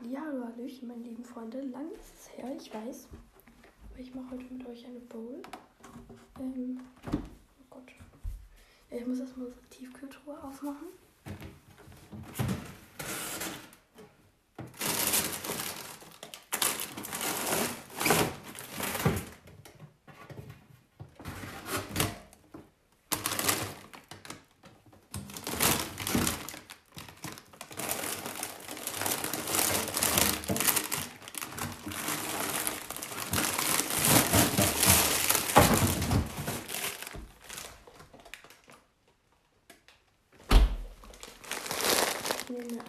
Hallihallo, 0.00 0.44
Hallöchen, 0.44 0.88
meine 0.88 1.02
lieben 1.02 1.24
Freunde. 1.24 1.62
Lang 1.62 1.90
ist 1.92 2.14
es 2.18 2.36
her, 2.36 2.54
ich 2.54 2.72
weiß. 2.72 3.08
Aber 3.90 3.98
ich 3.98 4.14
mache 4.14 4.32
heute 4.32 4.44
mit 4.52 4.66
euch 4.66 4.84
eine 4.84 5.00
Bowl. 5.00 5.40
Ähm, 6.38 6.78
oh 7.14 7.64
Gott. 7.70 7.92
Ich 8.90 9.06
muss 9.06 9.20
erstmal 9.20 9.46
unsere 9.46 9.64
Tiefkühltruhe 9.70 10.42
aufmachen. 10.42 10.88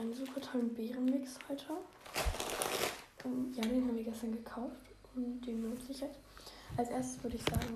Einen 0.07 0.15
super 0.15 0.39
tollen 0.39 0.73
Beerenmix 0.73 1.37
heute. 1.49 1.65
Und 3.25 3.53
ja, 3.57 3.63
den 3.63 3.85
haben 3.85 3.97
wir 3.97 4.03
gestern 4.05 4.31
gekauft 4.31 4.85
und 5.15 5.41
den 5.41 5.69
nutze 5.69 5.91
ich 5.91 5.99
jetzt. 5.99 6.19
Als 6.77 6.89
erstes 6.89 7.21
würde 7.23 7.35
ich 7.35 7.43
sagen, 7.43 7.75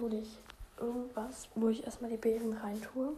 hole 0.00 0.20
ich 0.20 0.38
irgendwas, 0.78 1.48
wo 1.56 1.68
ich 1.68 1.82
erstmal 1.84 2.10
die 2.10 2.18
Beeren 2.18 2.52
rein 2.52 2.80
tue. 2.80 3.14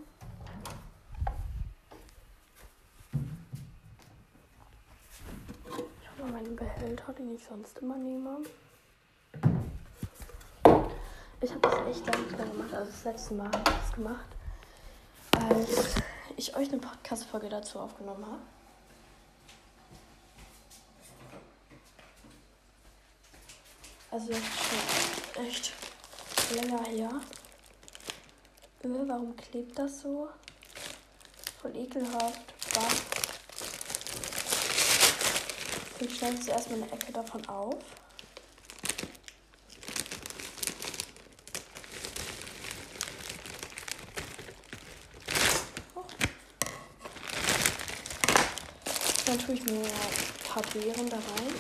Ich 6.01 6.09
habe 6.19 6.33
meinen 6.33 6.57
Behälter, 6.57 7.13
den 7.13 7.35
ich 7.35 7.45
sonst 7.45 7.79
immer 7.79 7.97
nehme. 7.97 8.39
Ich 11.41 11.51
habe 11.51 11.61
das 11.61 11.87
echt 11.87 12.07
lange 12.07 12.23
nicht 12.23 12.39
gemacht. 12.39 12.75
Also 12.75 12.91
das 12.91 13.05
letzte 13.05 13.35
Mal 13.35 13.47
habe 13.49 13.59
ich 13.59 13.65
das 13.65 13.93
gemacht, 13.93 14.27
als 15.33 15.95
ich 16.39 16.55
euch 16.57 16.69
eine 16.69 16.79
Podcast-Folge 16.79 17.49
dazu 17.49 17.81
aufgenommen 17.81 18.25
habe. 18.25 18.39
Also 24.11 24.33
schon 24.33 25.45
echt 25.45 25.73
länger 26.55 26.85
her. 26.85 27.11
Warum 28.83 29.37
klebt 29.37 29.79
das 29.79 30.01
so? 30.01 30.29
Voll 31.61 31.77
ekelhaft. 31.77 32.41
Ich 36.01 36.17
schneide 36.17 36.37
jetzt 36.37 36.49
erstmal 36.49 36.83
eine 36.83 36.93
Ecke 36.93 37.13
davon 37.13 37.45
auf. 37.49 37.75
Dann 49.29 49.39
tue 49.39 49.57
ich 49.57 49.65
mir 49.67 49.73
ein 49.73 49.85
paar 50.49 50.63
Beeren 50.73 51.11
da 51.11 51.17
rein. 51.17 51.53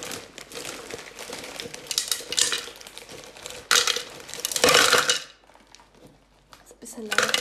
Ist 6.64 6.72
ein 6.72 6.80
bisschen 6.80 7.02
laut. 7.08 7.32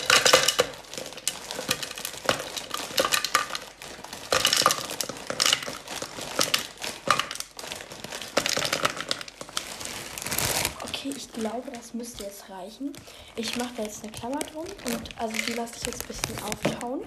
Okay, 10.84 11.14
ich 11.16 11.32
glaube, 11.32 11.72
das 11.72 11.94
müsste 11.94 12.24
jetzt 12.24 12.50
reichen. 12.50 12.92
Ich 13.38 13.56
mache 13.56 13.70
da 13.78 13.84
jetzt 13.84 14.04
eine 14.04 14.12
Klammer 14.12 14.40
drum 14.40 14.66
und 14.84 15.10
also 15.18 15.38
die 15.48 15.54
lasse 15.54 15.76
ich 15.78 15.86
jetzt 15.86 16.02
ein 16.02 16.08
bisschen 16.08 16.44
auftauen. 16.44 17.04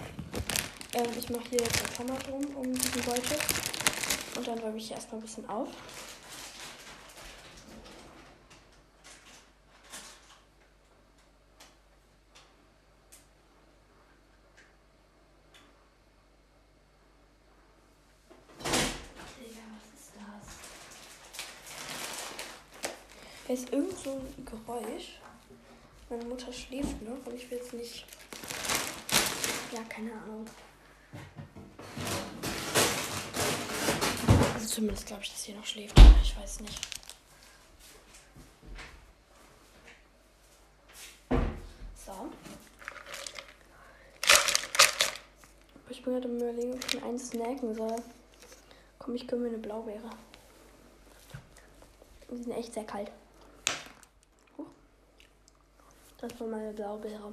Ähm, 0.93 1.07
ich 1.17 1.31
mache 1.31 1.49
hier 1.51 1.61
jetzt 1.61 1.79
eine 1.79 1.89
Klammer 1.89 2.19
drum 2.19 2.45
um 2.57 2.75
diesen 2.75 3.03
Beutel 3.03 3.39
und 4.37 4.47
dann 4.47 4.59
räume 4.59 4.77
ich 4.77 4.89
hier 4.89 4.97
erstmal 4.97 5.21
ein 5.21 5.23
bisschen 5.23 5.49
auf. 5.49 5.69
Digga, 19.39 19.63
was 19.77 20.01
ist 20.01 20.13
das? 20.17 20.47
Da 23.47 23.55
ist 23.55 23.73
irgend 23.73 23.97
so 23.97 24.11
ein 24.11 24.45
Geräusch. 24.45 25.21
Meine 26.09 26.25
Mutter 26.25 26.53
schläft 26.53 27.01
noch 27.03 27.25
und 27.25 27.35
ich 27.37 27.49
will 27.49 27.59
jetzt 27.59 27.75
nicht. 27.75 28.05
Ja, 29.73 29.85
keine 29.89 30.11
Ahnung. 30.15 30.47
Zumindest 34.71 35.07
glaube 35.07 35.25
ich, 35.25 35.31
dass 35.31 35.43
sie 35.43 35.53
noch 35.53 35.67
schläft. 35.67 35.99
Ich 36.23 36.37
weiß 36.39 36.61
nicht. 36.61 36.81
So. 42.07 42.31
Ich 45.89 46.05
bin 46.05 46.13
gerade 46.13 46.29
am 46.29 46.37
überlegen, 46.37 46.75
ob 46.75 46.85
ich 46.85 46.95
mir 46.95 47.03
einen 47.03 47.19
snacken 47.19 47.75
soll. 47.75 47.97
Komm, 49.01 49.17
ich 49.17 49.27
gönne 49.27 49.43
mir 49.43 49.49
eine 49.49 49.59
Blaubeere. 49.59 50.11
Die 52.31 52.37
sind 52.41 52.53
echt 52.53 52.73
sehr 52.73 52.85
kalt. 52.85 53.11
Das 56.19 56.39
war 56.39 56.47
meine 56.47 56.73
Blaubeere. 56.73 57.33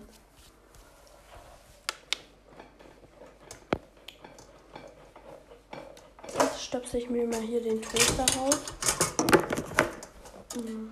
Jetzt 6.39 6.56
stöpsel 6.67 6.99
ich 6.99 7.09
mir 7.09 7.25
mal 7.25 7.39
hier 7.39 7.61
den 7.63 7.81
Toaster 7.81 8.25
raus. 8.37 8.59
Mm. 10.57 10.89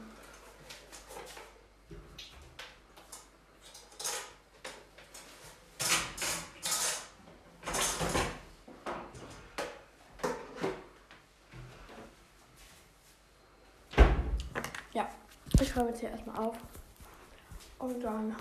Ja, 14.93 15.09
ich 15.59 15.75
räume 15.75 15.89
jetzt 15.89 15.99
hier 15.99 16.09
erstmal 16.09 16.37
auf. 16.37 16.55
Und 17.79 17.99
dann 18.01 18.33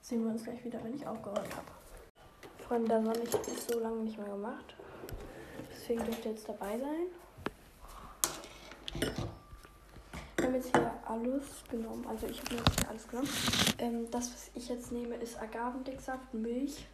sehen 0.00 0.24
wir 0.24 0.30
uns 0.30 0.44
gleich 0.44 0.64
wieder, 0.64 0.82
wenn 0.82 0.94
ich 0.94 1.06
aufgeräumt 1.06 1.54
habe. 1.54 1.66
Freunde, 2.66 2.88
das 2.88 3.34
habe 3.34 3.50
ich 3.54 3.62
so 3.64 3.78
lange 3.80 4.02
nicht 4.04 4.16
mehr 4.16 4.28
gemacht. 4.28 4.75
Deswegen 5.88 6.04
dürft 6.04 6.24
ihr 6.24 6.32
jetzt 6.32 6.48
dabei 6.48 6.76
sein. 6.80 7.06
Wir 10.36 10.44
haben 10.44 10.54
jetzt 10.56 10.74
hier 10.74 10.92
alles 11.06 11.44
genommen. 11.70 12.04
Also 12.08 12.26
ich 12.26 12.40
habe 12.40 12.54
mir 12.54 12.58
jetzt 12.58 12.80
hier 12.80 12.88
alles 12.88 13.06
genommen. 13.06 13.28
Ähm, 13.78 14.10
das, 14.10 14.32
was 14.32 14.50
ich 14.54 14.68
jetzt 14.68 14.90
nehme, 14.90 15.14
ist 15.14 15.40
Agavendicksaft, 15.40 16.34
Milch, 16.34 16.84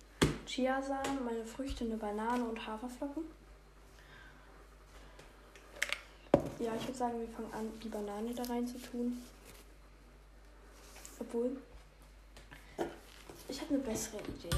Chiasamen, 0.45 1.25
meine 1.25 1.47
Früchte, 1.47 1.85
eine 1.85 1.97
Banane 1.97 2.45
und 2.45 2.67
Haferflocken. 2.67 3.23
Ja, 6.59 6.75
ich 6.77 6.87
würde 6.87 6.99
sagen, 6.99 7.19
wir 7.19 7.29
fangen 7.29 7.55
an, 7.55 7.73
die 7.83 7.89
Banane 7.89 8.35
da 8.35 8.43
rein 8.43 8.67
zu 8.67 8.77
tun. 8.79 9.23
Obwohl, 11.19 11.57
ich 13.49 13.59
habe 13.59 13.73
eine 13.73 13.83
bessere 13.83 14.19
Idee. 14.19 14.51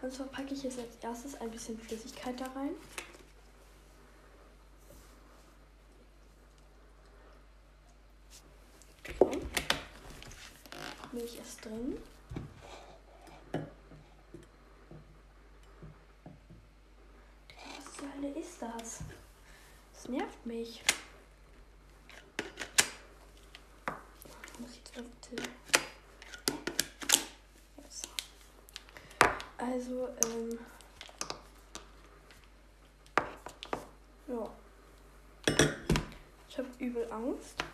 Und 0.00 0.12
zwar 0.12 0.26
packe 0.28 0.54
ich 0.54 0.62
jetzt 0.62 0.78
als 0.78 0.94
erstes 1.02 1.40
ein 1.40 1.50
bisschen 1.50 1.76
Flüssigkeit 1.76 2.40
da 2.40 2.44
rein. 2.54 2.70
So. 9.18 9.30
Milch 11.16 11.38
ist 11.38 11.64
drin. 11.64 11.96
Was 17.78 17.94
zur 17.94 18.14
Hölle 18.14 18.38
ist 18.38 18.60
das? 18.60 19.00
Das 19.94 20.08
nervt 20.08 20.44
mich. 20.44 20.82
Also, 29.56 30.08
ähm. 30.26 30.58
Ja. 34.28 34.50
Ich 36.46 36.58
habe 36.58 36.68
übel 36.78 37.10
Angst. 37.10 37.65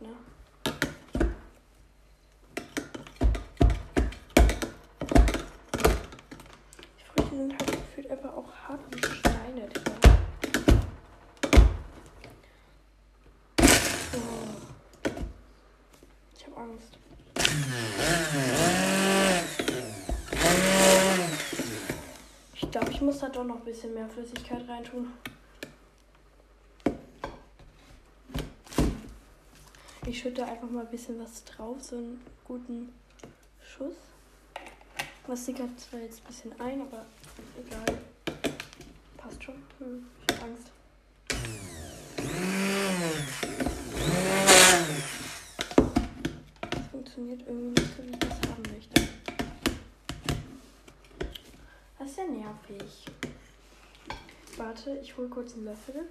ne? 0.00 0.08
Die 6.98 7.04
Früchte 7.04 7.36
sind 7.36 7.52
halt 7.52 7.66
gefühlt 7.72 8.10
einfach 8.10 8.32
auch 8.34 8.52
hart 8.68 8.80
und 8.92 9.04
Steine, 9.04 9.68
Ich 16.36 16.46
hab 16.46 16.58
Angst. 16.58 16.98
Ich 22.54 22.70
glaube, 22.70 22.90
ich 22.90 23.00
muss 23.00 23.18
da 23.18 23.28
doch 23.28 23.44
noch 23.44 23.56
ein 23.56 23.64
bisschen 23.64 23.94
mehr 23.94 24.08
Flüssigkeit 24.08 24.68
reintun. 24.68 25.08
Ich 30.08 30.20
schütte 30.20 30.42
einfach 30.42 30.70
mal 30.70 30.86
ein 30.86 30.90
bisschen 30.90 31.20
was 31.20 31.44
drauf, 31.44 31.82
so 31.82 31.96
einen 31.96 32.18
guten 32.46 32.94
Schuss. 33.62 33.94
Was 35.26 35.44
sickert 35.44 35.78
zwar 35.78 36.00
jetzt 36.00 36.22
ein 36.22 36.26
bisschen 36.28 36.58
ein, 36.58 36.80
aber 36.80 37.04
egal. 37.62 37.98
Passt 39.18 39.44
schon. 39.44 39.56
Hm, 39.78 40.06
ich 40.26 40.34
hab 40.34 40.44
Angst. 40.44 40.70
Das 46.70 46.86
funktioniert 46.90 47.42
irgendwie 47.46 47.78
nicht 47.78 47.94
so, 47.94 48.02
wie 48.02 48.10
ich 48.10 48.18
das 48.18 48.50
haben 48.50 48.62
möchte. 48.72 49.08
Das 51.98 52.08
ist 52.08 52.16
ja 52.16 52.24
nervig. 52.24 53.04
Warte, 54.56 54.98
ich 55.02 55.14
hole 55.18 55.28
kurz 55.28 55.52
einen 55.52 55.66
Löffel. 55.66 56.08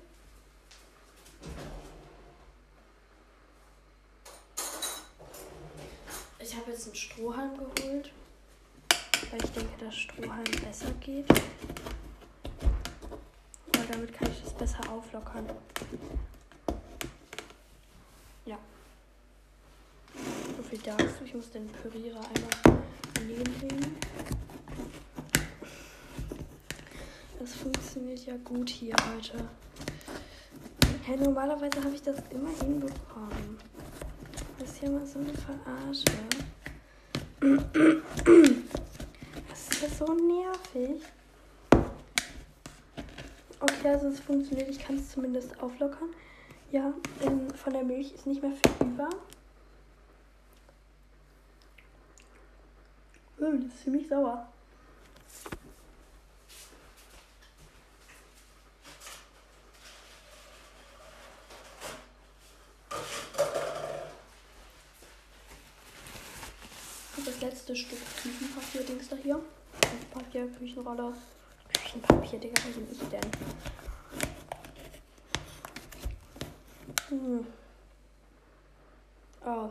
Ich 6.49 6.56
habe 6.56 6.71
jetzt 6.71 6.76
einen 6.88 6.95
Strohhalm 6.95 7.51
geholt, 7.57 8.12
weil 9.31 9.44
ich 9.44 9.51
denke, 9.51 9.86
dass 9.86 9.95
Strohhalm 9.95 10.44
besser 10.63 10.92
geht. 11.01 11.28
Weil 13.74 13.86
damit 13.92 14.13
kann 14.13 14.30
ich 14.31 14.42
das 14.44 14.54
besser 14.54 14.89
auflockern. 14.89 15.45
Ja. 18.45 18.57
So 20.56 20.63
viel 20.63 20.80
dazu. 20.80 21.24
Ich 21.25 21.34
muss 21.34 21.51
den 21.51 21.68
Pürierer 21.68 22.22
einmal 22.22 22.81
daneben 23.13 23.60
legen. 23.62 23.98
Das 27.40 27.54
funktioniert 27.54 28.25
ja 28.25 28.36
gut 28.44 28.69
hier 28.69 28.95
heute. 29.13 29.45
Hey, 31.04 31.18
normalerweise 31.18 31.83
habe 31.83 31.95
ich 31.95 32.01
das 32.01 32.18
immer 32.30 32.50
hinbekommen. 32.62 33.57
Das 34.60 34.69
ist 34.69 34.81
ja 34.81 34.90
mal 34.90 35.06
so 35.06 35.19
eine 35.19 35.33
Verarsche. 35.33 36.56
Das 39.50 39.69
ist 39.69 39.81
ja 39.81 39.89
so 39.89 40.13
nervig. 40.13 41.04
Okay, 43.60 43.89
also 43.89 44.07
es 44.07 44.19
funktioniert. 44.19 44.69
Ich 44.69 44.80
kann 44.80 44.98
es 44.98 45.12
zumindest 45.12 45.60
auflockern. 45.62 46.10
Ja, 46.72 46.94
von 47.56 47.74
der 47.74 47.84
Milch 47.84 48.13
ist 48.13 48.25
nicht 48.25 48.42
mehr 48.42 48.51
viel 48.51 48.88
über. 48.88 49.10
Oh, 53.40 53.51
das 53.51 53.66
ist 53.66 53.83
ziemlich 53.83 54.07
sauer. 54.07 54.48
Das 67.27 67.41
letzte 67.41 67.75
Stück 67.75 68.00
Küchenpapier-Dings 68.21 69.09
da 69.09 69.18
hier. 69.18 69.41
Papier, 70.13 70.47
Küchenrolle. 70.47 71.13
Küchenpapier, 71.74 72.39
Digga, 72.39 72.62
was 72.65 72.74
bin 72.74 72.88
ich 72.89 73.09
denn? 73.09 73.31
Hm. 77.09 77.45
Oh. 79.45 79.69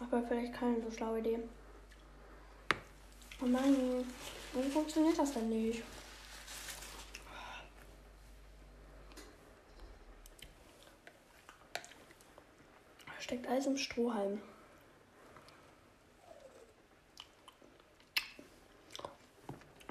Aber 0.00 0.22
vielleicht 0.26 0.54
keine 0.54 0.82
so 0.82 0.90
schlaue 0.90 1.20
Idee. 1.20 1.38
Oh 3.40 3.46
nein, 3.46 4.04
warum 4.52 4.70
funktioniert 4.72 5.18
das 5.18 5.34
denn 5.34 5.48
nicht? 5.48 5.82
Alles 13.48 13.66
im 13.66 13.76
Strohhalm. 13.76 14.42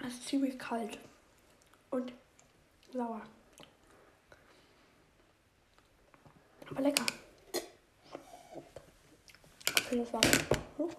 Es 0.06 0.14
ist 0.14 0.28
ziemlich 0.28 0.60
kalt 0.60 1.00
und 1.90 2.14
sauer. 2.92 3.22
Aber 6.70 6.82
lecker. 6.82 7.06
Okay, 9.80 9.98
das 10.00 10.14
war's. 10.14 10.28
Hm? 10.78 10.90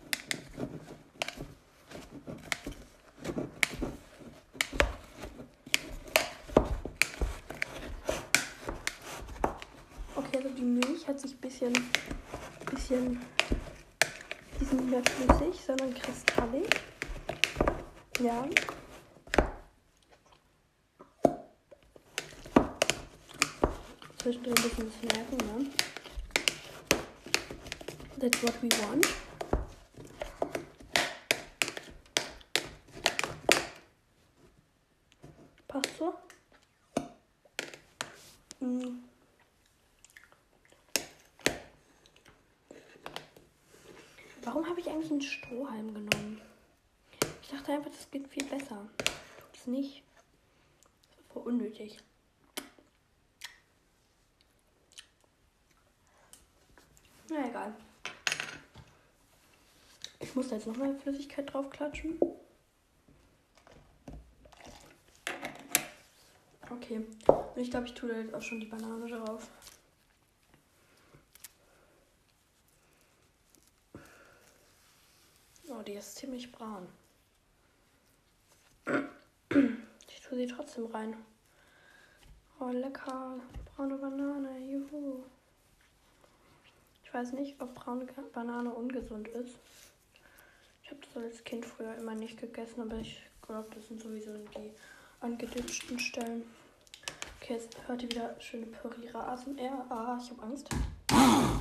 Okay, 10.17 10.37
also 10.37 10.49
die 10.49 10.62
Milch 10.62 11.06
hat 11.06 11.20
sich 11.20 11.32
ein 11.32 11.38
bisschen, 11.38 11.73
bisschen, 12.88 13.21
die 14.61 14.65
sind 14.65 14.81
nicht 14.83 14.91
mehr 14.91 15.03
flüssig, 15.05 15.61
sondern 15.65 15.93
kristallig. 15.94 16.69
Ja. 18.21 18.44
Zwischendrin 24.19 24.55
ein 24.56 24.62
bisschen 24.62 24.93
snacken, 24.93 25.37
ne? 25.37 25.67
That's 28.21 28.43
what 28.43 28.55
we 28.62 28.69
want. 28.83 29.06
Passt 35.69 35.91
so? 35.99 36.15
Mm. 38.61 39.06
Warum 44.47 44.65
habe 44.76 44.87
ich 44.87 44.92
eigentlich 44.92 45.11
einen 45.11 45.23
Strohhalm 45.23 45.95
genommen? 45.95 46.38
Ich 47.40 47.49
dachte 47.49 47.73
einfach, 47.73 47.90
das 47.90 48.11
geht 48.11 48.28
viel 48.28 48.45
besser. 48.45 48.87
Tut 48.99 49.54
es 49.54 49.66
nicht. 49.66 50.02
Voll 51.33 51.45
unnötig. 51.45 51.97
Na 57.30 57.49
egal. 57.49 57.75
Ich 60.18 60.35
muss 60.35 60.49
da 60.49 60.56
jetzt 60.56 60.66
noch 60.66 60.76
mal 60.76 60.95
Flüssigkeit 60.99 61.50
drauf 61.50 61.71
klatschen. 61.71 62.21
Okay. 66.71 66.97
Und 67.26 67.62
ich 67.62 67.71
glaube, 67.71 67.87
ich 67.87 67.95
tue 67.95 68.11
da 68.11 68.18
jetzt 68.18 68.35
auch 68.35 68.42
schon 68.42 68.61
die 68.61 68.66
Banane 68.66 69.09
drauf. 69.09 69.49
Oh, 75.68 75.83
die 75.83 75.95
ist 76.06 76.16
ziemlich 76.16 76.52
braun. 76.52 76.86
Ich 80.08 80.20
tue 80.20 80.38
sie 80.38 80.46
trotzdem 80.46 80.86
rein. 80.86 81.16
Oh, 82.60 82.68
lecker. 82.68 83.40
Braune 83.75 83.96
Banane. 83.96 84.58
Juhu. 84.60 85.25
Ich 87.04 87.12
weiß 87.12 87.32
nicht, 87.32 87.60
ob 87.60 87.75
braune 87.75 88.06
Banane 88.32 88.72
ungesund 88.72 89.28
ist. 89.28 89.58
Ich 90.82 90.90
habe 90.90 91.00
das 91.00 91.22
als 91.22 91.44
Kind 91.44 91.64
früher 91.64 91.94
immer 91.96 92.14
nicht 92.14 92.38
gegessen, 92.40 92.82
aber 92.82 92.96
ich 92.98 93.20
glaube, 93.42 93.68
das 93.75 93.88
sind 93.88 94.00
sowieso 94.00 94.36
die 94.56 94.70
angeditschten 95.20 95.98
Stellen. 95.98 96.44
Okay, 97.40 97.54
jetzt 97.54 97.76
hört 97.86 98.02
ihr 98.02 98.10
wieder 98.10 98.40
schöne 98.40 98.66
Pürierer 98.66 99.28
ASMR. 99.28 99.86
Ah, 99.88 100.18
ich 100.22 100.30
habe 100.30 100.42
Angst. 100.42 100.68
Oh, 101.12 101.56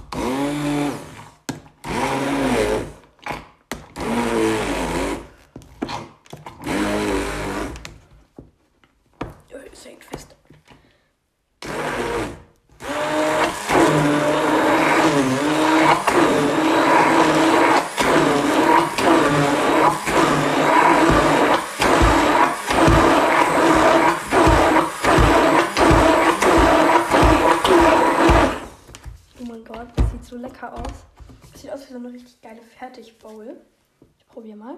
Es 9.76 9.86
hängt 9.86 10.06
fest. 10.06 10.34
Oh 29.38 29.44
mein 29.44 29.64
Gott, 29.66 29.88
das 29.98 30.12
sieht 30.12 30.25
so 30.36 30.42
lecker 30.42 30.74
aus. 30.74 31.06
Es 31.54 31.62
sieht 31.62 31.72
aus 31.72 31.88
wie 31.88 31.94
so 31.94 32.00
eine 32.00 32.12
richtig 32.12 32.42
geile 32.42 32.62
Fertigbowl. 32.62 33.62
Ich 34.20 34.28
probiere 34.28 34.58
mal. 34.58 34.78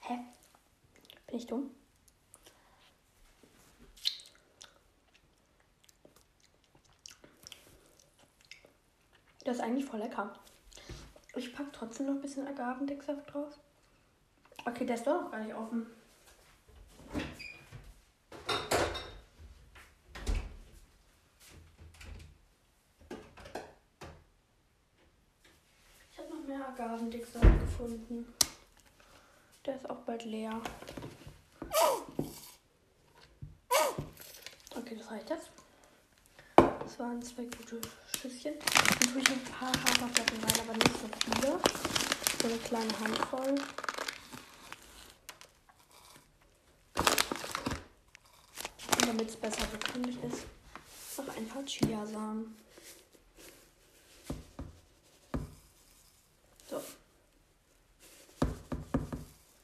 Hä? 0.00 0.18
Bin 1.28 1.36
ich 1.36 1.46
dumm? 1.46 1.70
Das 9.44 9.56
ist 9.56 9.62
eigentlich 9.62 9.86
voll 9.86 10.00
lecker. 10.00 10.38
Ich 11.36 11.54
packe 11.54 11.72
trotzdem 11.72 12.06
noch 12.06 12.14
ein 12.14 12.20
bisschen 12.20 12.46
Agavendicksaft 12.46 13.32
drauf. 13.32 13.58
Okay, 14.66 14.84
der 14.84 14.96
ist 14.96 15.06
doch 15.06 15.22
noch 15.22 15.30
gar 15.30 15.40
nicht 15.40 15.54
offen. 15.54 15.86
Ich 26.12 26.18
habe 26.18 26.28
Agavendicksaft 27.00 27.60
gefunden. 27.60 28.26
Der 29.64 29.76
ist 29.76 29.88
auch 29.88 30.00
bald 30.00 30.24
leer. 30.26 30.60
Okay, 34.76 34.96
das 34.98 35.10
reicht 35.10 35.30
jetzt. 35.30 35.50
Das 36.56 36.98
waren 36.98 37.22
zwei 37.22 37.44
gute 37.44 37.80
Schüsschen. 38.18 38.52
Dann 38.58 39.12
tue 39.12 39.22
ich 39.22 39.30
ein 39.30 39.44
paar 39.44 39.72
Haferflocken 39.72 40.44
rein, 40.44 40.60
aber 40.60 40.74
nicht 40.74 40.92
so 40.92 41.08
viele. 41.24 41.58
So 42.42 42.48
eine 42.48 42.58
kleine 42.58 43.00
Handvoll. 43.00 43.54
Und 48.92 49.06
damit 49.08 49.28
es 49.28 49.36
besser 49.36 49.66
bekömmlich 49.68 50.16
ist, 50.22 50.44
noch 51.16 51.34
ein 51.34 51.48
paar 51.48 51.64
Chiasamen. 51.64 52.54
So. 56.70 56.80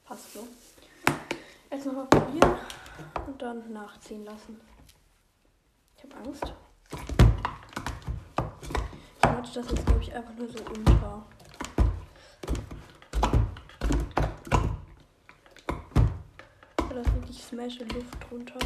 Passt 0.05 0.33
so. 0.33 0.49
Jetzt 1.71 1.87
nochmal 1.87 2.07
probieren 2.07 2.59
dann 3.47 3.73
nachziehen 3.73 4.25
lassen. 4.25 4.61
Ich 5.97 6.03
habe 6.03 6.17
Angst. 6.17 6.53
Ich 9.19 9.23
mache 9.23 9.43
das 9.55 9.71
jetzt, 9.71 9.87
glaube 9.87 10.03
ich, 10.03 10.13
einfach 10.13 10.35
nur 10.35 10.49
so 10.49 10.59
unter. 10.65 11.25
Da 16.89 17.01
ist 17.01 17.15
wirklich 17.15 17.45
smashe 17.45 17.85
Luft 17.85 18.17
drunter. 18.29 18.59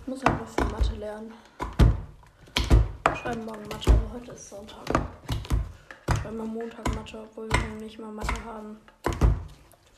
Ich 0.00 0.06
muss 0.06 0.22
halt 0.24 0.40
noch 0.40 0.48
viel 0.48 0.66
Mathe 0.66 0.94
lernen. 0.94 1.32
Wir 3.04 3.16
schreiben 3.16 3.44
morgen 3.44 3.66
Mathe, 3.68 3.90
aber 3.90 4.12
heute 4.14 4.30
ist 4.30 4.48
Sonntag. 4.48 4.88
Wir 6.06 6.16
schreiben 6.16 6.40
am 6.40 6.54
Montag 6.54 6.94
Mathe, 6.94 7.20
obwohl 7.20 7.50
wir 7.50 7.68
noch 7.68 7.80
nicht 7.80 7.98
mal 7.98 8.12
Mathe 8.12 8.44
haben. 8.44 8.76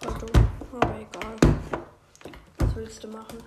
Voll 0.01 0.15
doof, 0.15 0.31
aber 0.73 0.99
egal. 0.99 1.84
Willst 2.75 3.05
du 3.05 3.09
machen? 3.09 3.39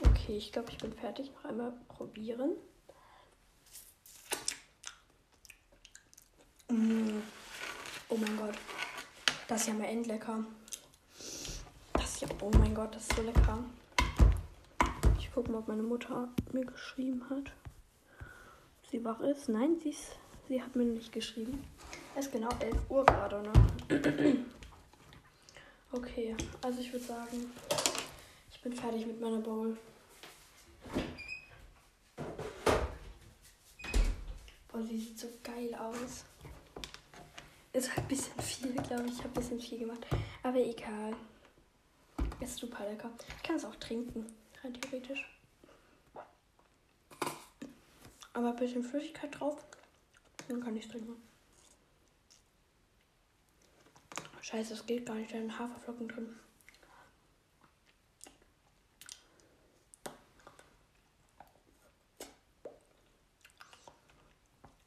Okay, 0.00 0.36
ich 0.36 0.52
glaube, 0.52 0.70
ich 0.70 0.78
bin 0.78 0.92
fertig. 0.92 1.32
Noch 1.34 1.50
einmal 1.50 1.72
probieren. 1.88 2.52
Mm. 6.68 7.20
Oh 8.08 8.16
mein 8.16 8.36
Gott. 8.36 8.54
Das 9.48 9.62
ist 9.62 9.66
ja 9.66 9.74
mal 9.74 9.86
endlecker. 9.86 10.44
Das 11.94 12.04
ist 12.04 12.20
ja, 12.20 12.28
oh 12.40 12.50
mein 12.56 12.76
Gott, 12.76 12.94
das 12.94 13.02
ist 13.02 13.16
so 13.16 13.22
lecker. 13.22 13.58
Ich 15.18 15.32
gucke 15.32 15.50
mal, 15.50 15.58
ob 15.58 15.66
meine 15.66 15.82
Mutter 15.82 16.28
mir 16.52 16.64
geschrieben 16.64 17.24
hat. 17.28 17.50
Ob 18.20 18.90
sie 18.90 19.04
wach 19.04 19.18
ist. 19.18 19.48
Nein, 19.48 19.80
sie, 19.82 19.90
ist, 19.90 20.16
sie 20.46 20.62
hat 20.62 20.76
mir 20.76 20.84
nicht 20.84 21.12
geschrieben. 21.12 21.64
Es 22.14 22.26
ist 22.26 22.32
genau 22.32 22.50
11 22.60 22.76
Uhr 22.88 23.04
gerade, 23.04 23.42
ne? 23.42 24.44
Okay, 25.92 26.36
also 26.62 26.80
ich 26.80 26.92
würde 26.92 27.04
sagen, 27.04 27.52
ich 28.52 28.60
bin 28.60 28.72
fertig 28.72 29.06
mit 29.06 29.20
meiner 29.20 29.40
Bowl. 29.40 29.76
Boah, 34.68 34.82
sie 34.84 34.98
sieht 35.00 35.18
so 35.18 35.26
geil 35.42 35.74
aus. 35.74 36.24
Ist 37.72 37.88
halt 37.88 37.98
ein 37.98 38.08
bisschen 38.08 38.40
viel, 38.40 38.72
glaube 38.72 39.06
ich. 39.06 39.14
Ich 39.14 39.18
habe 39.18 39.30
ein 39.30 39.34
bisschen 39.34 39.60
viel 39.60 39.78
gemacht. 39.80 40.06
Aber 40.44 40.58
egal. 40.58 41.16
Ist 42.38 42.56
super 42.56 42.88
lecker. 42.88 43.10
Ich 43.36 43.42
kann 43.42 43.56
es 43.56 43.64
auch 43.64 43.76
trinken, 43.76 44.26
rein 44.62 44.74
theoretisch. 44.74 45.28
Aber 48.32 48.50
ein 48.50 48.56
bisschen 48.56 48.84
Flüssigkeit 48.84 49.40
drauf. 49.40 49.64
Dann 50.46 50.62
kann 50.62 50.76
ich 50.76 50.84
es 50.84 50.90
trinken. 50.90 51.29
Scheiße, 54.50 54.70
das 54.70 54.84
geht 54.84 55.06
gar 55.06 55.14
nicht. 55.14 55.32
Da 55.32 55.38
sind 55.38 55.56
Haferflocken 55.56 56.08
drin. 56.08 56.36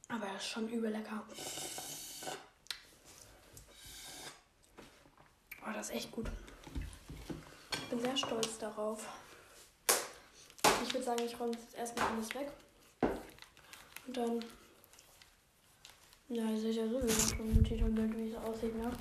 Aber 0.09 0.25
das 0.25 0.43
ist 0.43 0.49
schon 0.49 0.67
übel 0.67 0.91
lecker. 0.91 1.23
Oh, 5.61 5.71
das 5.73 5.89
ist 5.89 5.95
echt 5.95 6.11
gut. 6.11 6.29
Ich 7.71 7.89
bin 7.89 8.01
sehr 8.01 8.17
stolz 8.17 8.57
darauf. 8.57 9.07
Ich 10.83 10.93
würde 10.93 11.05
sagen, 11.05 11.23
ich 11.23 11.39
räume 11.39 11.53
jetzt 11.53 11.73
erstmal 11.75 12.11
alles 12.11 12.35
weg. 12.35 12.51
Und 14.07 14.17
dann. 14.17 14.45
Ja, 16.27 16.49
ihr 16.49 16.59
seht 16.59 16.75
ja 16.75 16.87
sowieso 16.87 17.35
schon 17.35 17.49
im 17.49 17.63
Titelbild, 17.63 18.17
wie 18.17 18.31
es 18.31 18.35
aussieht, 18.35 18.75
ne? 18.75 18.91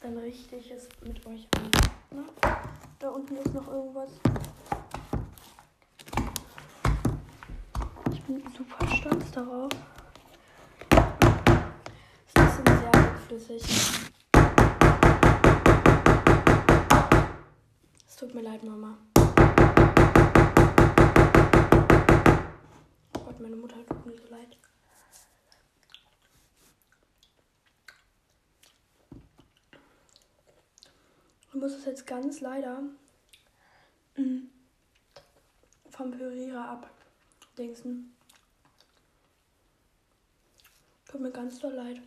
Dann 0.00 0.18
richte 0.18 0.56
ich 0.56 0.70
es 0.70 0.88
mit 1.02 1.24
euch 1.26 1.46
an. 1.56 1.70
Ne? 2.10 2.24
Da 2.98 3.08
unten 3.10 3.36
ist 3.36 3.54
noch 3.54 3.68
irgendwas. 3.68 4.10
Ich 8.12 8.22
bin 8.24 8.42
super 8.56 8.96
stolz 8.96 9.30
darauf. 9.30 9.70
Es 12.34 12.44
ist 12.44 12.66
sehr 12.66 12.90
dickflüssig. 12.90 13.62
Es 18.06 18.16
tut 18.16 18.34
mir 18.34 18.42
leid, 18.42 18.64
Mama. 18.64 18.98
Gott, 23.12 23.40
meine 23.40 23.56
Mutter 23.56 23.76
tut 23.86 24.06
mir 24.06 24.16
so 24.16 24.28
leid. 24.30 24.56
Muss 31.60 31.74
es 31.74 31.84
jetzt 31.84 32.06
ganz 32.06 32.40
leider 32.40 32.80
mm, 34.16 34.46
vom 35.90 36.10
Pürierer 36.10 36.82
abdingsen. 37.50 38.16
Tut 41.06 41.20
mir 41.20 41.30
ganz 41.30 41.58
doll 41.58 41.74
leid. 41.74 42.00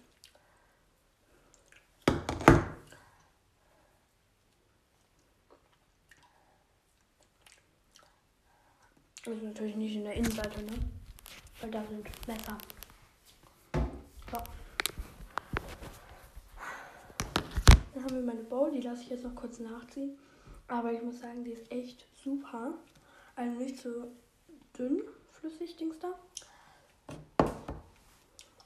Also 9.25 9.45
natürlich 9.45 9.75
nicht 9.75 9.95
in 9.95 10.03
der 10.03 10.15
Innenseite, 10.15 10.63
ne? 10.63 10.73
Weil 11.61 11.71
da 11.71 11.83
sind 11.85 12.27
Messer. 12.27 12.57
So. 14.31 14.37
Haben 18.03 18.15
wir 18.15 18.33
meine 18.33 18.43
Bowl, 18.43 18.69
die 18.69 18.81
lasse 18.81 19.03
ich 19.03 19.09
jetzt 19.11 19.23
noch 19.23 19.33
kurz 19.33 19.59
nachziehen. 19.59 20.17
Aber 20.67 20.91
ich 20.91 21.01
muss 21.01 21.21
sagen, 21.21 21.45
die 21.45 21.51
ist 21.51 21.71
echt 21.71 22.05
super. 22.21 22.73
Also 23.33 23.57
nicht 23.57 23.79
so 23.79 24.11
dünn, 24.77 25.01
flüssig, 25.31 25.77
Dings 25.77 25.99
da. 25.99 26.13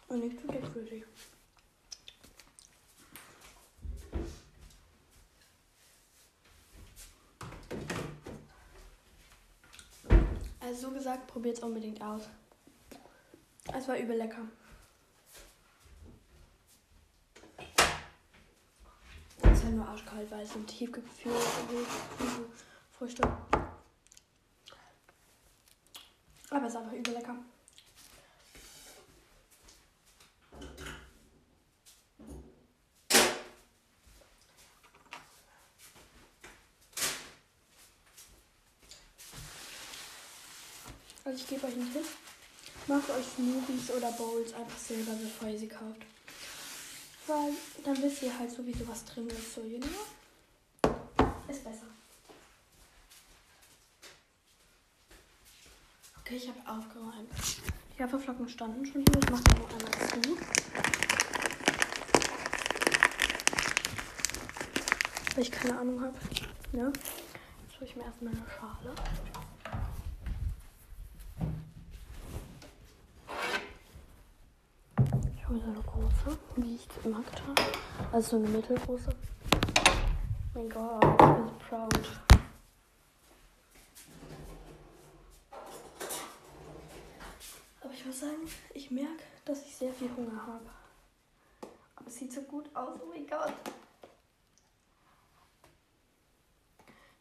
Und 0.08 0.22
nicht 0.22 0.41
zu 0.41 0.48
dickflüssig. 0.48 1.03
Also 10.60 10.88
so 10.88 10.91
gesagt, 10.91 11.27
probiert 11.27 11.58
es 11.58 11.63
unbedingt 11.63 12.01
aus. 12.01 12.24
Es 13.72 13.88
war 13.88 14.00
übel 14.00 14.17
lecker. 14.17 14.48
halt 19.68 19.76
nur 19.76 19.88
arschkalt, 19.88 20.32
weil 20.32 20.42
es 20.42 20.56
ein 20.56 20.66
Tiefgefrühstück. 20.66 21.34
Also, 23.00 23.28
Aber 26.50 26.66
es 26.66 26.74
ist 26.74 26.80
einfach 26.80 26.94
übel 26.94 27.14
lecker. 27.14 27.36
Also 41.26 41.38
ich 41.40 41.48
gebe 41.50 41.68
euch 41.68 41.74
einen 41.74 41.92
Tipp. 41.92 42.06
Macht 42.88 43.10
euch 43.10 43.26
Smoothies 43.36 43.92
oder 43.92 44.14
Bowls 44.14 44.54
einfach 44.54 44.78
selber, 44.78 45.12
bevor 45.12 45.50
ihr 45.50 45.60
sie 45.60 45.68
kauft. 45.68 46.17
Weil 47.27 47.51
dann 47.84 48.01
wisst 48.01 48.24
ihr 48.24 48.39
halt 48.39 48.50
sowieso, 48.50 48.88
was 48.88 49.03
drin 49.03 49.27
ist. 49.27 49.53
So, 49.53 49.62
you 49.62 49.79
know? 49.79 49.89
Ist 51.50 51.62
besser. 51.62 51.86
Okay, 56.22 56.38
ich 56.38 56.48
habe 56.48 56.60
aufgeräumt. 56.65 57.29
Die 57.98 58.03
Haferflocken 58.03 58.48
standen 58.48 58.86
schon 58.86 59.03
hier. 59.05 59.19
Ich 59.22 59.29
mache 59.29 59.43
die 59.43 59.60
noch 59.60 59.69
einmal 59.69 59.91
zu. 60.24 60.38
Weil 65.36 65.43
ich 65.43 65.51
keine 65.51 65.79
Ahnung 65.79 66.01
habe. 66.01 66.17
Ja. 66.72 66.88
Jetzt 66.88 67.79
hole 67.79 67.89
ich 67.89 67.96
mir 67.98 68.03
erstmal 68.05 68.34
eine 68.34 68.46
Schale. 68.50 68.96
Ich 75.36 75.48
hole 75.50 75.60
so 75.60 75.65
eine 75.65 75.84
große, 75.98 76.38
wie 76.58 76.75
ich 76.75 76.88
es 76.89 77.06
immer 77.06 77.22
getan 77.22 77.56
habe. 77.58 78.13
Also 78.13 78.30
so 78.32 78.36
eine 78.38 78.48
mittelgroße. 78.50 79.10
mein 80.54 80.70
Gott, 80.70 81.04
ich 81.04 81.18
bin 81.18 81.48
so 81.48 81.54
proud. 81.70 82.00
Aber 87.82 87.94
ich 87.94 88.06
muss 88.06 88.20
sagen, 88.20 88.48
ich 88.74 88.92
merke, 88.92 89.24
dass 89.46 89.66
ich 89.66 89.75
sehr 89.75 89.94
viel 89.94 90.10
Hunger 90.16 90.46
habe. 90.46 90.66
Aber 91.96 92.08
es 92.08 92.16
sieht 92.16 92.34
so 92.34 92.42
gut 92.42 92.66
aus, 92.75 93.00
oh 93.01 93.08
mein 93.10 93.25
Gott. 93.27 93.54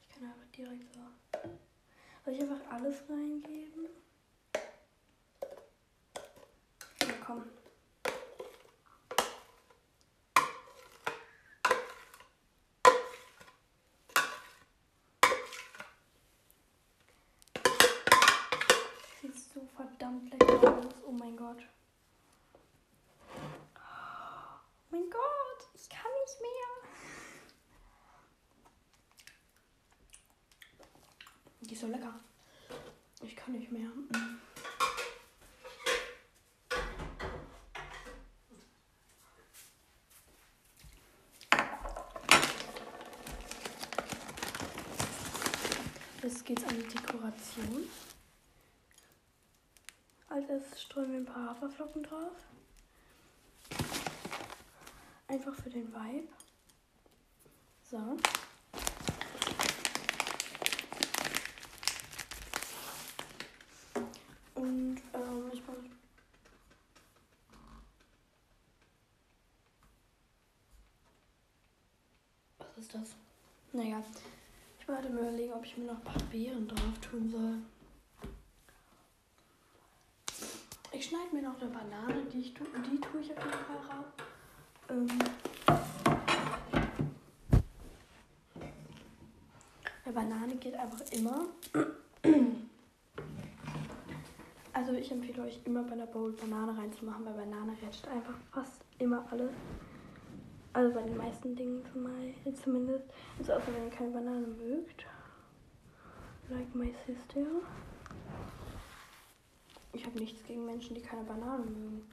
Ich 0.02 0.14
kann 0.14 0.28
einfach 0.28 0.50
direkt 0.56 0.95
so. 0.95 1.00
Soll 2.25 2.35
ich 2.35 2.40
einfach 2.40 2.73
alles 2.73 2.97
reingeben? 3.09 3.87
Ja, 7.02 7.14
komm. 7.25 7.45
Sieht 19.23 19.35
so 20.16 20.23
verdammt 20.28 20.52
lecker 20.52 20.78
aus. 20.78 20.94
Oh 21.06 21.12
mein 21.12 21.37
Gott. 21.37 21.62
Oh 23.35 24.90
mein 24.90 25.11
Gott, 25.11 25.68
ich 25.75 25.88
kann 25.88 26.11
nicht 26.25 26.40
mehr. 26.40 26.50
Die 31.61 31.75
ist 31.75 31.80
so 31.80 31.87
lecker. 31.88 32.14
Ich 33.23 33.37
kann 33.37 33.52
nicht 33.54 33.73
mehr. 33.73 33.90
Jetzt 46.23 46.44
geht's 46.44 46.64
an 46.64 46.76
die 46.76 46.82
Dekoration. 46.82 47.88
Als 50.49 50.62
erstes 50.62 50.83
streuen 50.83 51.11
wir 51.11 51.19
ein 51.19 51.25
paar 51.25 51.50
Haferflocken 51.50 52.05
drauf. 52.05 52.31
Einfach 55.26 55.55
für 55.57 55.71
den 55.71 55.93
Vibe. 55.93 56.29
So. 57.91 57.97
Und 64.54 65.00
ähm, 65.15 65.50
ich 65.52 65.67
mache. 65.67 65.78
Was 72.59 72.78
ist 72.78 72.95
das? 72.95 73.09
Naja. 73.73 74.00
Ich 74.78 74.87
werde 74.87 75.09
mir 75.09 75.23
überlegen, 75.23 75.52
ob 75.54 75.65
ich 75.65 75.76
mir 75.76 75.87
noch 75.87 75.97
ein 75.97 76.04
paar 76.04 76.23
Beeren 76.30 76.69
drauf 76.69 76.99
tun 77.00 77.28
soll. 77.28 77.75
Ich 80.99 81.04
schneide 81.04 81.28
mir 81.30 81.43
noch 81.43 81.61
eine 81.61 81.69
Banane, 81.69 82.25
die, 82.32 82.41
ich 82.41 82.54
tu, 82.54 82.65
die 82.65 82.99
tue 82.99 83.21
ich 83.21 83.30
auf 83.30 83.45
jeden 83.45 83.50
Fall 83.50 83.76
raus. 83.76 84.06
Ähm, 84.89 85.06
eine 90.06 90.15
Banane 90.15 90.56
geht 90.56 90.75
einfach 90.75 91.02
immer. 91.11 91.49
Also 94.73 94.93
ich 94.93 95.13
empfehle 95.13 95.43
euch 95.43 95.61
immer 95.67 95.82
bei 95.82 95.97
der 95.97 96.06
Bowl 96.06 96.32
Banane 96.32 96.78
reinzumachen, 96.78 97.26
weil 97.26 97.35
Banane 97.35 97.73
rettet 97.73 98.09
einfach 98.09 98.39
fast 98.50 98.82
immer 98.99 99.26
alles. 99.30 99.52
Also 100.73 100.95
bei 100.95 101.02
den 101.02 101.19
meisten 101.19 101.54
Dingen 101.54 101.85
zumindest. 102.65 103.04
Also 103.39 103.52
außer 103.52 103.67
wenn 103.75 103.85
ihr 103.85 103.91
keine 103.91 104.13
Banane 104.13 104.47
mögt. 104.47 105.04
Like 106.49 106.75
my 106.75 106.95
sister. 107.06 107.45
Ich 109.97 110.04
habe 110.04 110.19
nichts 110.19 110.45
gegen 110.47 110.67
Menschen, 110.67 110.95
die 110.95 111.00
keine 111.00 111.25
Bananen 111.25 111.73
mögen. 111.73 112.11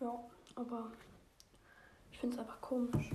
Ja, 0.00 0.18
aber 0.54 0.90
ich 2.10 2.18
finde 2.18 2.36
es 2.36 2.40
einfach 2.40 2.58
komisch. 2.62 3.10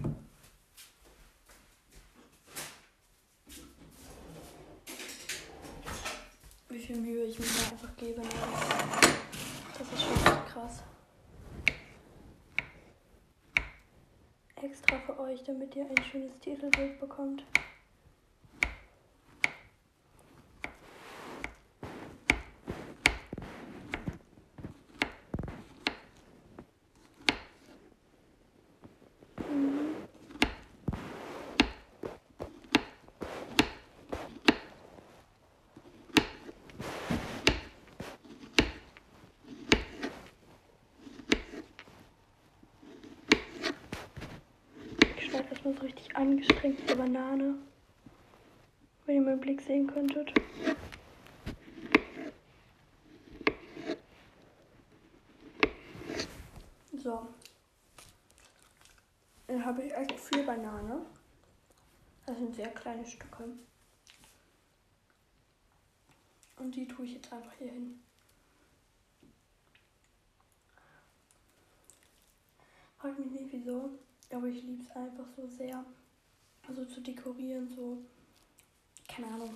Wie 6.70 6.78
viel 6.78 6.98
Mühe 6.98 7.24
ich 7.24 7.40
mir 7.40 7.46
da 7.46 7.72
einfach 7.72 7.96
gebe. 7.98 8.22
Ne? 8.22 8.28
Das 9.80 9.92
ist 9.92 10.04
schon 10.04 10.46
krass. 10.46 10.84
Extra 14.62 15.00
für 15.00 15.20
euch, 15.20 15.44
damit 15.44 15.76
ihr 15.76 15.90
ein 15.90 16.04
schönes 16.04 16.40
Titelbild 16.40 17.00
bekommt. 17.00 17.44
Mhm. 29.50 29.96
Ich 45.18 45.26
schneide 45.26 45.50
erstmal 45.50 45.67
so 45.78 45.86
richtig 45.86 46.16
angestrengte 46.16 46.96
Banane. 46.96 47.56
Wenn 49.06 49.16
ihr 49.16 49.22
meinen 49.22 49.40
Blick 49.40 49.62
sehen 49.62 49.88
könntet. 49.88 50.34
So. 56.94 57.28
Dann 59.48 59.66
habe 59.66 59.84
ich 59.84 59.94
echt 59.94 60.20
viel 60.20 60.44
Banane. 60.44 61.06
Das 62.26 62.38
sind 62.38 62.56
sehr 62.56 62.70
kleine 62.70 63.06
Stücke. 63.06 63.46
Und 66.58 66.76
die 66.76 66.88
tue 66.88 67.06
ich 67.06 67.14
jetzt 67.14 67.32
einfach 67.32 67.54
hier 67.54 67.72
hin. 67.72 68.02
Frag 72.98 73.18
mich 73.20 73.30
nicht 73.30 73.54
wieso, 73.54 73.92
aber 74.32 74.48
ich 74.48 74.64
liebe 74.64 74.84
es 74.84 74.92
einfach 74.92 75.28
so 75.36 75.48
sehr. 75.48 75.84
Also 76.68 76.86
zu 76.86 77.02
dekorieren, 77.02 77.70
so. 77.70 77.98
Keine 79.08 79.28
Ahnung. 79.28 79.56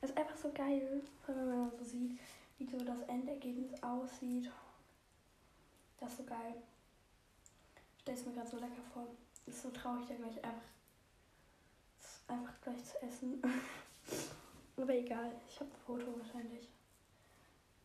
Es 0.00 0.10
ist 0.10 0.18
einfach 0.18 0.36
so 0.36 0.50
geil, 0.52 1.02
wenn 1.26 1.48
man 1.48 1.70
so 1.78 1.84
sieht, 1.84 2.18
wie 2.58 2.66
so 2.66 2.78
das 2.78 3.02
Endergebnis 3.02 3.82
aussieht. 3.82 4.50
Das 5.98 6.10
ist 6.10 6.18
so 6.18 6.24
geil. 6.24 6.54
Ich 7.96 8.02
stelle 8.02 8.18
es 8.18 8.26
mir 8.26 8.32
gerade 8.32 8.48
so 8.48 8.56
lecker 8.58 8.82
vor. 8.92 9.06
Ist 9.46 9.62
so 9.62 9.70
traurig, 9.70 10.08
ja 10.08 10.16
gleich 10.16 10.44
einfach, 10.44 10.68
einfach 12.28 12.60
gleich 12.62 12.84
zu 12.84 13.00
essen. 13.02 13.42
Aber 14.76 14.94
egal, 14.94 15.32
ich 15.48 15.60
habe 15.60 15.70
ein 15.70 15.80
Foto 15.86 16.18
wahrscheinlich. 16.18 16.68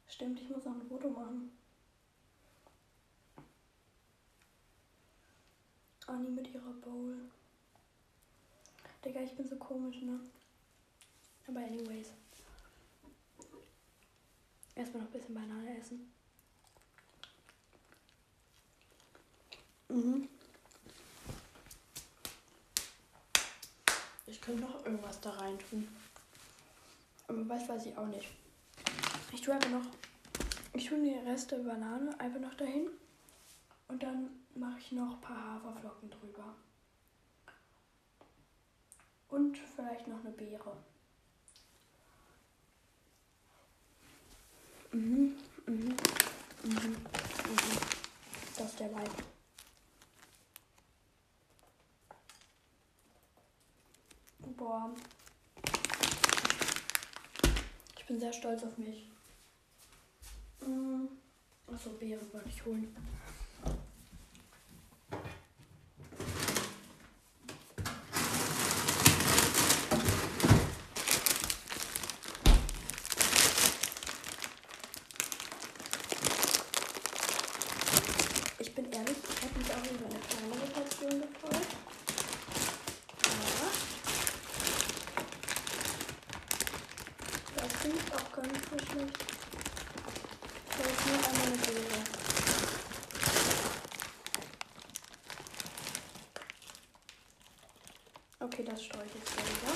Stimmt, 0.08 0.42
ich 0.42 0.50
muss 0.50 0.66
noch 0.66 0.74
ein 0.74 0.88
Foto 0.88 1.10
machen. 1.10 1.52
Anni 6.12 6.30
mit 6.30 6.54
ihrer 6.54 6.74
Bowl. 6.74 7.18
Digga, 9.04 9.22
ich 9.22 9.36
bin 9.36 9.48
so 9.48 9.56
komisch, 9.56 10.02
ne? 10.02 10.20
Aber 11.48 11.60
anyways. 11.60 12.10
Erstmal 14.76 15.04
noch 15.04 15.10
ein 15.10 15.20
bisschen 15.20 15.36
Banane 15.36 15.78
essen. 15.78 16.12
Mhm. 19.90 20.30
Ich 24.28 24.40
könnte 24.40 24.62
noch 24.62 24.86
irgendwas 24.86 25.20
da 25.22 25.32
rein 25.32 25.58
tun. 25.60 25.88
Aber 27.28 27.48
was 27.50 27.68
weiß 27.68 27.86
ich 27.86 27.98
auch 27.98 28.08
nicht. 28.08 28.30
Ich 29.34 29.42
tue 29.42 29.54
einfach 29.54 29.70
noch. 29.70 29.86
Ich 30.74 30.88
tue 30.88 31.02
die 31.02 31.14
Reste 31.30 31.58
Banane 31.60 32.18
einfach 32.20 32.40
noch 32.40 32.54
dahin. 32.56 32.90
Und 33.92 34.02
dann 34.02 34.30
mache 34.56 34.80
ich 34.80 34.94
noch 34.94 35.16
ein 35.16 35.20
paar 35.22 35.56
Haferflocken 35.56 36.10
drüber. 36.10 36.56
Und 39.28 39.58
vielleicht 39.58 40.08
noch 40.08 40.22
eine 40.22 40.30
Beere. 40.30 40.78
Mhm, 44.94 45.36
mhm, 45.66 45.74
mhm, 45.74 45.96
mhm. 46.64 46.98
Das 48.58 48.68
ist 48.68 48.80
der 48.80 48.94
Wein. 48.94 49.10
Boah. 54.56 54.90
Ich 57.98 58.06
bin 58.06 58.20
sehr 58.22 58.32
stolz 58.32 58.64
auf 58.64 58.78
mich. 58.78 59.10
Mhm. 60.62 61.10
Achso, 61.68 61.90
Beeren 61.90 62.32
wollte 62.32 62.48
ich 62.48 62.66
holen. 62.66 62.96
Okay, 98.62 98.70
das 98.70 98.84
streue 98.84 99.06
ich 99.06 99.14
jetzt 99.16 99.38
wieder. 99.38 99.74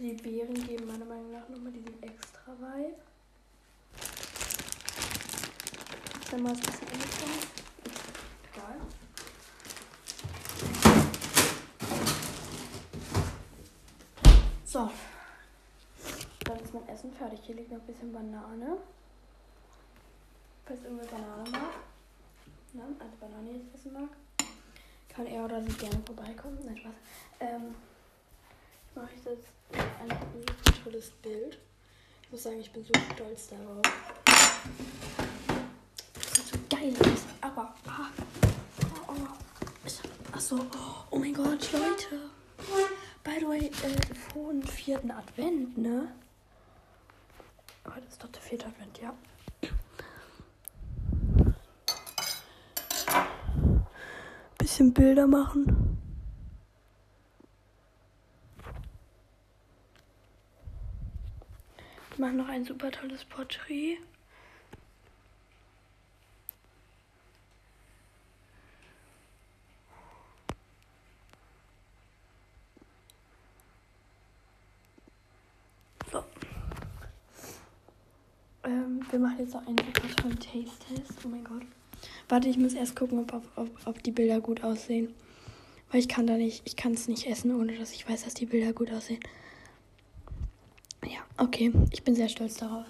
Die 0.00 0.14
Beeren 0.14 0.54
geben 0.66 0.86
meiner 0.88 1.04
Meinung 1.04 1.30
nach 1.30 1.48
nochmal 1.48 1.72
diesen 1.72 2.02
extra 2.02 2.52
Vibe. 2.58 2.96
Dann 6.28 6.42
mal 6.42 6.52
ein 6.52 6.60
bisschen 6.60 6.88
angefangen. 6.88 7.38
Egal. 8.52 8.80
So. 14.64 14.90
Dann 16.44 16.58
ist 16.58 16.74
mein 16.74 16.88
Essen 17.02 17.12
fertig. 17.14 17.40
Hier 17.42 17.56
liegt 17.56 17.72
noch 17.72 17.80
ein 17.80 17.86
bisschen 17.86 18.12
Banane. 18.12 18.78
Falls 20.64 20.84
irgendwer 20.84 21.06
Banane 21.06 21.50
mag. 21.50 21.74
Ne? 22.74 22.82
Also 23.00 23.16
Banane 23.20 23.50
jetzt 23.50 23.74
essen 23.74 23.92
mag. 23.92 24.08
Kann 25.08 25.26
er 25.26 25.44
oder 25.44 25.60
sie 25.62 25.72
gerne 25.72 26.00
vorbeikommen. 26.06 26.58
Nein, 26.64 26.78
Spaß. 26.78 26.92
Ähm, 27.40 27.74
ich 28.88 28.94
mache 28.94 29.08
jetzt 29.14 29.26
ein 29.72 30.82
tolles 30.84 31.10
Bild. 31.22 31.58
Ich 32.22 32.30
muss 32.30 32.44
sagen, 32.44 32.60
ich 32.60 32.72
bin 32.72 32.84
so 32.84 32.92
stolz 33.14 33.48
darauf. 33.48 33.82
Das 36.14 36.34
sieht 36.36 36.46
so 36.46 36.58
geil 36.70 36.94
aus. 37.00 37.24
Aber, 37.40 37.74
ah, 37.88 38.10
oh, 39.08 39.12
oh. 39.12 40.36
achso, 40.36 40.60
oh 41.10 41.18
mein 41.18 41.34
Gott, 41.34 41.72
Leute. 41.72 42.30
By 43.24 43.40
the 43.40 43.48
way, 43.48 43.66
äh, 43.66 44.14
vor 44.32 44.52
dem 44.52 44.62
vierten 44.62 45.10
Advent, 45.10 45.76
ne? 45.78 46.12
Heute 47.84 48.06
ist 48.06 48.22
doch 48.22 48.28
der 48.28 48.42
vierte 48.42 48.66
Advent, 48.66 49.00
ja. 49.00 49.14
Bisschen 54.58 54.94
Bilder 54.94 55.26
machen. 55.26 55.98
Ich 62.12 62.18
mache 62.18 62.32
noch 62.32 62.48
ein 62.48 62.64
super 62.64 62.90
tolles 62.90 63.24
Porträt. 63.24 63.98
Wir 78.62 79.18
machen 79.18 79.38
jetzt 79.40 79.54
noch 79.54 79.66
einen 79.66 79.78
super 79.78 80.16
tollen 80.16 80.38
Taste-Test. 80.38 81.24
Oh 81.24 81.28
mein 81.28 81.44
Gott. 81.44 81.62
Warte, 82.28 82.48
ich 82.48 82.56
muss 82.56 82.74
erst 82.74 82.96
gucken, 82.96 83.18
ob, 83.18 83.42
ob, 83.56 83.68
ob 83.86 84.02
die 84.02 84.12
Bilder 84.12 84.40
gut 84.40 84.62
aussehen. 84.62 85.14
Weil 85.90 86.00
ich 86.00 86.08
kann 86.08 86.26
da 86.26 86.34
nicht, 86.34 86.62
ich 86.64 86.76
kann 86.76 86.92
es 86.92 87.08
nicht 87.08 87.26
essen, 87.26 87.54
ohne 87.54 87.76
dass 87.76 87.92
ich 87.92 88.08
weiß, 88.08 88.24
dass 88.24 88.34
die 88.34 88.46
Bilder 88.46 88.72
gut 88.72 88.90
aussehen. 88.92 89.20
Ja, 91.04 91.20
okay. 91.38 91.72
Ich 91.90 92.02
bin 92.04 92.14
sehr 92.14 92.28
stolz 92.28 92.54
darauf. 92.54 92.86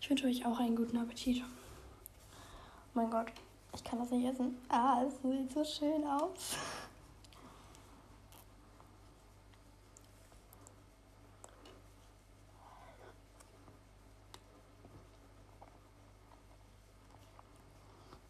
Ich 0.00 0.10
wünsche 0.10 0.26
euch 0.26 0.44
auch 0.44 0.58
einen 0.60 0.76
guten 0.76 0.98
Appetit. 0.98 1.42
Oh 1.42 3.00
mein 3.00 3.10
Gott, 3.10 3.32
ich 3.74 3.82
kann 3.84 3.98
das 3.98 4.10
nicht 4.10 4.26
essen. 4.26 4.56
Ah, 4.68 5.02
es 5.06 5.14
sieht 5.22 5.52
so 5.52 5.64
schön 5.64 6.04
aus. 6.04 6.56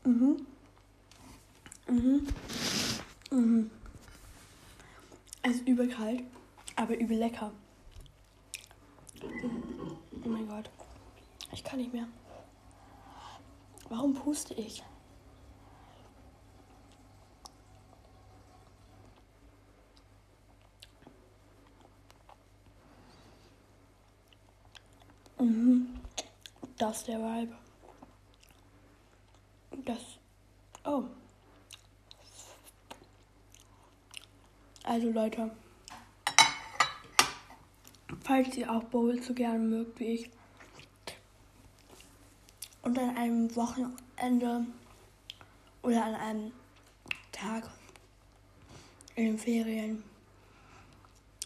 Mhm. 0.07 0.47
Mhm. 1.89 2.27
Mhm. 3.33 3.71
Es 5.43 5.57
ist 5.57 5.67
übel 5.67 5.89
kalt, 5.89 6.23
aber 6.77 6.97
übel 6.97 7.19
lecker. 7.19 7.51
Oh 10.25 10.29
mein 10.29 10.47
Gott. 10.47 10.71
Ich 11.51 11.65
kann 11.65 11.81
nicht 11.81 11.93
mehr. 11.93 12.07
Warum 13.89 14.15
puste 14.15 14.55
ich? 14.55 14.85
Mhm. 25.41 25.99
Das 26.79 26.99
ist 26.99 27.09
der 27.09 27.19
Vibe 27.19 27.66
das. 29.89 30.19
Oh. 30.85 31.05
Also 34.83 35.11
Leute, 35.11 35.51
falls 38.23 38.57
ihr 38.57 38.71
auch 38.71 38.85
Bowls 38.85 39.27
so 39.27 39.35
gerne 39.35 39.59
mögt 39.59 39.99
wie 39.99 40.15
ich 40.15 40.31
und 42.83 42.99
an 42.99 43.17
einem 43.17 43.57
Wochenende 43.57 44.67
oder 45.83 46.05
an 46.05 46.15
einem 46.15 46.53
Tag 47.33 47.69
in 49.17 49.25
den 49.25 49.39
Ferien, 49.39 50.05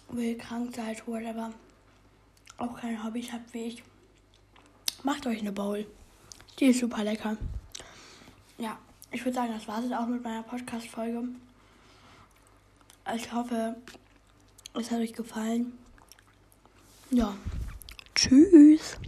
wo 0.09 0.21
ihr 0.21 0.37
krank 0.37 0.75
seid, 0.75 1.03
aber 1.09 1.53
auch 2.59 2.79
kein 2.79 3.03
Hobby 3.03 3.23
habt 3.23 3.55
wie 3.55 3.69
ich, 3.69 3.83
macht 5.03 5.27
euch 5.27 5.41
eine 5.41 5.53
Bowl. 5.53 5.87
Die 6.59 6.67
ist 6.67 6.81
super 6.81 7.05
lecker 7.05 7.39
ja, 8.61 8.79
ich 9.11 9.25
würde 9.25 9.35
sagen, 9.35 9.53
das 9.53 9.67
war 9.67 9.83
es 9.83 9.91
auch 9.93 10.07
mit 10.07 10.23
meiner 10.23 10.43
Podcast-Folge. 10.43 11.25
Ich 13.17 13.33
hoffe, 13.33 13.75
es 14.75 14.91
hat 14.91 15.01
euch 15.01 15.15
gefallen. 15.15 15.73
Ja, 17.11 17.35
tschüss. 18.15 18.99